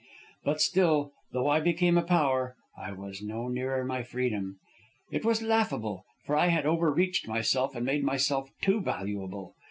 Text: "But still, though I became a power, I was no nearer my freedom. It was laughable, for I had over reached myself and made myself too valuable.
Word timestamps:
"But 0.43 0.59
still, 0.61 1.11
though 1.31 1.47
I 1.47 1.59
became 1.59 1.95
a 1.95 2.01
power, 2.01 2.55
I 2.75 2.91
was 2.91 3.21
no 3.21 3.47
nearer 3.47 3.85
my 3.85 4.01
freedom. 4.01 4.57
It 5.11 5.23
was 5.23 5.43
laughable, 5.43 6.05
for 6.25 6.35
I 6.35 6.47
had 6.47 6.65
over 6.65 6.91
reached 6.91 7.27
myself 7.27 7.75
and 7.75 7.85
made 7.85 8.03
myself 8.03 8.49
too 8.63 8.81
valuable. 8.81 9.53